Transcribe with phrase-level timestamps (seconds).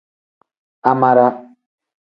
[0.91, 1.27] Amara.